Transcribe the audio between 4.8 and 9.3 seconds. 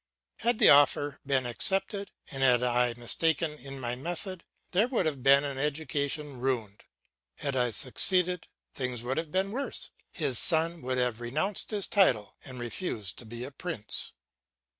would have been an education ruined; had I succeeded, things would have